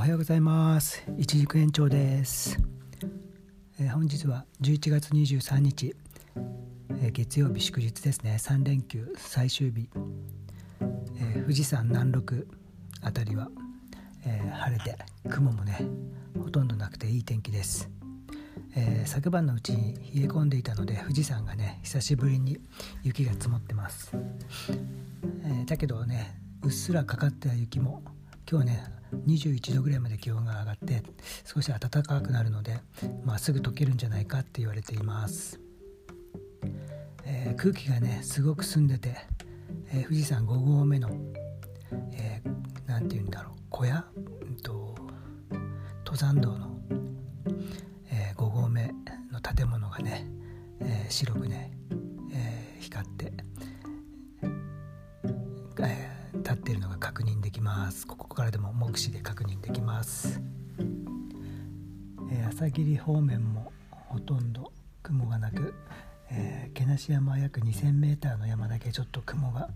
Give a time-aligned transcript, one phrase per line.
[0.00, 1.04] おはようございます。
[1.18, 2.56] 一軸延長です、
[3.78, 5.94] えー、本日は11月23日、
[7.02, 8.38] えー、月曜日祝日ですね。
[8.40, 9.90] 3連休最終日、
[11.18, 12.46] えー、富士山南麓
[13.02, 13.50] あたりは、
[14.24, 14.96] え晴れて
[15.28, 15.78] 雲もね
[16.42, 17.90] ほとんどなくていい天気です。
[18.74, 22.58] え、昨晩のうちに冷え込んでいたので富士山がね久しぶりに
[23.02, 24.12] 雪が積もってます、
[25.44, 28.02] え、だけどねうっすらかかった雪も
[28.50, 28.84] 今日ね
[29.28, 31.04] 21度ぐらいまで気温が上がって
[31.44, 32.80] 少し暖かくなるので、
[33.24, 35.60] まあ、すぐ溶けるんじゃないかって言われています、
[37.24, 39.14] えー、空気がねすごく澄んでて、
[39.92, 41.16] え富士山5合目の何、
[42.14, 44.96] えー、て言うんだろう小屋、うんと、
[46.04, 46.76] 登山道の
[48.36, 48.92] 5合目
[49.30, 50.26] の建物がね、
[50.80, 51.70] え、白くね、
[57.90, 58.06] ます。
[58.06, 60.40] ここからでも目視で確認できます、
[62.30, 65.74] え朝霧方面もほとんど雲がなく、
[66.30, 69.68] えー、毛無山約 2000m の山だけちょっと雲が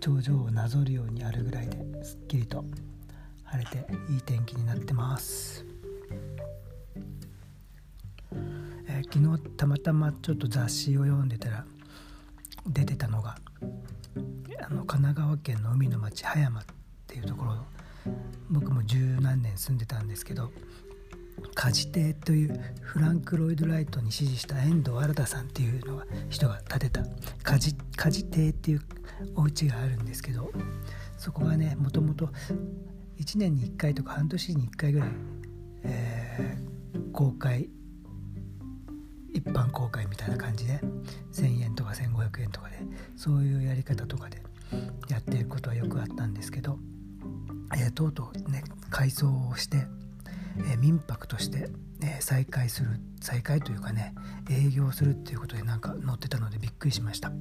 [0.00, 2.64] 頂上をなぞるようにあるぐらいですっきりと
[3.44, 5.64] 晴れていい天気になってます。
[9.12, 11.64] 昨日たまたまちょっと雑誌を読んでたら
[12.66, 13.36] 出てたのが
[14.60, 16.62] あの神奈川県の海の町葉山
[17.20, 17.54] ていうところ。
[18.50, 20.50] 僕も十何年住んでたんですけど
[21.54, 27.02] カジ邸というフランク・ロイド・ライトに支持した遠藤新さんっていうのが人が建てた。
[27.42, 28.82] カジカジ邸っていう
[29.34, 30.50] お家があるんですけど
[31.16, 32.28] そこがねもともと
[33.18, 35.08] 1年に1回とか半年に1回ぐらい、
[35.82, 37.68] えー、公開
[39.32, 40.80] 一般公開みたいな感じで
[41.32, 42.78] 1,000円とか1,500円とかで
[43.16, 44.42] そういうやり方とかで
[45.08, 46.78] やってることはよくあったんですけど、
[47.88, 49.86] えー、とうとうね改装をして、
[50.58, 51.70] えー、民泊として、
[52.02, 54.14] えー、再開する再開というかね
[54.50, 57.32] 営業するっていうことでなんか載ってたのでびっくりしました、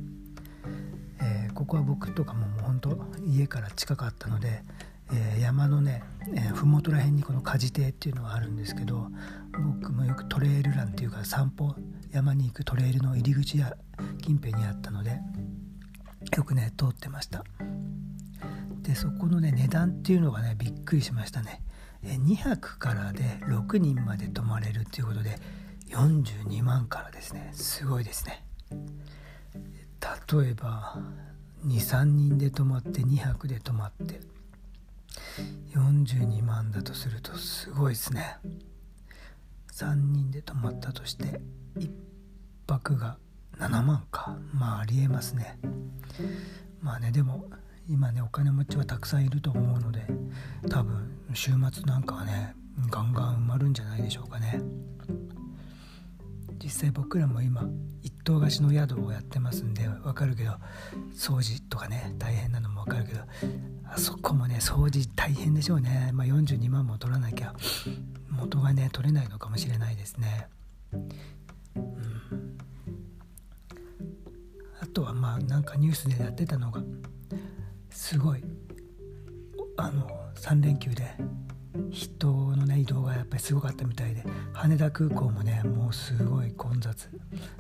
[1.22, 4.64] えここは僕とかももうほんと家から近かったので
[5.14, 9.08] え、山のね、えー、麓ら辺にこの鍛冶亭っていうのがあるんですけど
[9.80, 11.76] 僕もよくトレイルランっていうか散歩
[12.12, 13.78] 山に行くトレイルの入り口や
[14.22, 15.20] 近辺にあったので
[16.36, 17.44] よくね通ってました。
[18.88, 21.62] でそこのね値段っていうのがねびっくりしましたね、
[22.04, 25.38] えー、2泊からで6人まで泊まれるっていうことで
[25.90, 27.50] 42万からですね。
[27.54, 28.46] すごいですね。
[28.72, 31.02] 例えば
[31.66, 34.22] 23人で泊まって2泊で泊まって
[35.74, 38.38] 42万だとするとすごいですね。
[39.74, 41.42] 3人で泊まったとして
[41.78, 41.90] 1
[42.68, 43.18] 泊が
[43.58, 44.38] 7万か。
[44.54, 45.60] まあありえますね。
[46.82, 47.50] まあねでも
[47.90, 50.06] 今ねお金持ちはたくさんいると思うので
[50.70, 52.56] 多分週末なんかはね
[52.90, 54.62] ガンガン埋まるんじゃないでしょうかね。
[56.64, 57.64] 実際僕らも今
[58.02, 60.52] 一棟貸しの宿をやってますんでわかるけど
[61.14, 63.22] 掃除とかね大変なのもわかるけど
[63.86, 67.54] あそこもね掃除大変でしょうね、まあ、42万も取らなきゃ
[68.30, 70.48] 元がね取れないのかもしれないですね、
[70.92, 70.98] う
[71.80, 72.58] ん、
[74.82, 76.82] あとはまあなんかニュースでやってたのが
[78.08, 78.44] すごい。
[79.76, 81.04] あの3連休で
[81.92, 84.24] 人のね移動がやっぱりすごかったみたいで
[84.54, 87.10] 羽田空港もねもうすごい混雑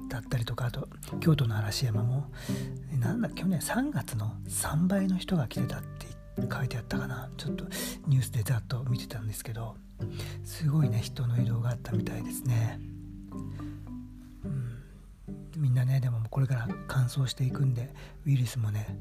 [0.07, 0.87] だったりとかあと
[1.19, 2.31] 京都の嵐山も
[2.97, 6.07] なんだ去年3月の3倍の人が来てたって
[6.49, 7.29] 書いてあったかな。
[7.35, 7.65] ちょっと
[8.07, 9.75] ニュースでざっと見てたんですけど
[10.45, 12.79] すごいね人の移動があったみたいですね、
[14.45, 14.85] うん、
[15.57, 17.93] みんなねでもこれから乾燥していくんで
[18.25, 18.97] ウイルスもね、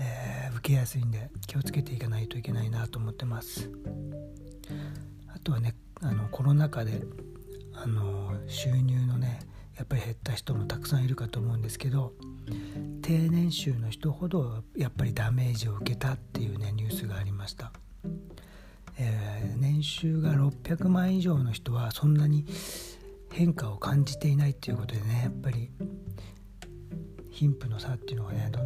[0.00, 3.70] えー、受けやすいんで気をつけていかないといけないなと思ってます。
[5.28, 7.02] あとはねあのコロナ禍で
[7.74, 9.40] あの収入のね
[9.76, 12.12] やっぱり減った人もたくさんいるかと思うんですけど
[13.02, 17.72] 低年収の人ほどやっぱりダメージを受けたっていうねニュースがありました、
[18.98, 22.44] えー、年収が600万以上の人はそんなに
[23.32, 25.70] 変化を感じていないっていうことでねやっぱり
[27.30, 28.59] 貧富の差っていうのがねど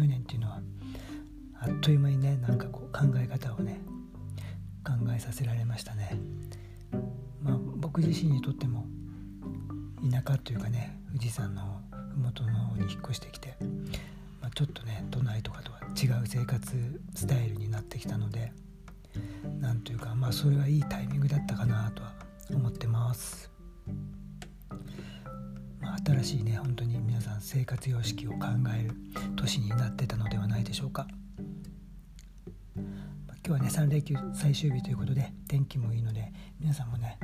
[0.00, 0.60] 20年っていうのは
[1.60, 3.80] あっという間にねなんかこう考え方をね
[4.84, 6.18] 考えさせられましたね。
[7.42, 8.86] まあ、僕自身にとっても
[10.10, 11.80] 田舎というかね富士山の
[12.16, 13.56] 麓の方に引っ越してきて、
[14.40, 18.52] まあ、ちょっとね都内とかとは違う生活スタイルになってきたので
[19.60, 22.12] なんというかまあそれはいいタイミングだったかなとは
[22.50, 23.51] 思ってます。
[26.04, 28.46] 新しいね本当に皆さん生活様式を考
[28.76, 28.94] える
[29.36, 31.06] 年になってたのではないでしょうか。
[33.44, 37.18] 今日はね3連休最終日ということで天気もいいので皆さんもね、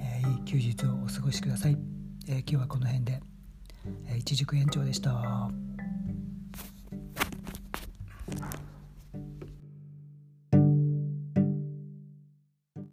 [0.00, 1.78] えー、いい休日をお過ごしください、
[2.26, 3.20] えー、今日はこの辺で、
[4.08, 5.50] えー、一塾延長でした。